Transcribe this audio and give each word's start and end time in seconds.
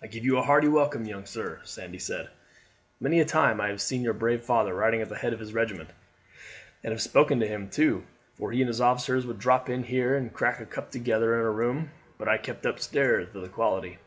"I 0.00 0.06
give 0.06 0.24
you 0.24 0.38
a 0.38 0.44
hearty 0.44 0.68
welcome, 0.68 1.06
young 1.06 1.26
sir," 1.26 1.58
Sandy 1.64 1.98
said. 1.98 2.30
"Many 3.00 3.18
a 3.18 3.24
time 3.24 3.60
I 3.60 3.66
have 3.66 3.82
seen 3.82 4.02
your 4.02 4.12
brave 4.14 4.42
father 4.44 4.72
riding 4.72 5.02
at 5.02 5.08
the 5.08 5.16
head 5.16 5.32
of 5.32 5.40
his 5.40 5.52
regiment, 5.52 5.90
and 6.84 6.92
have 6.92 7.02
spoken 7.02 7.40
to 7.40 7.48
him 7.48 7.68
too, 7.68 8.04
for 8.36 8.52
he 8.52 8.60
and 8.62 8.68
his 8.68 8.80
officers 8.80 9.26
would 9.26 9.40
drop 9.40 9.68
in 9.68 9.82
here 9.82 10.14
and 10.14 10.32
crack 10.32 10.60
a 10.60 10.66
cup 10.66 10.92
together 10.92 11.34
in 11.34 11.44
a 11.44 11.50
room 11.50 11.90
I 12.24 12.38
keep 12.38 12.64
upstairs 12.64 13.26
for 13.32 13.40
the 13.40 13.48
quality. 13.48 13.98